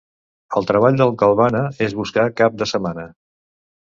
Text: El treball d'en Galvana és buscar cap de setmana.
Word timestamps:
El 0.59 0.67
treball 0.69 0.95
d'en 1.01 1.11
Galvana 1.23 1.61
és 1.87 1.95
buscar 2.01 2.25
cap 2.41 2.57
de 2.63 2.69
setmana. 2.75 3.03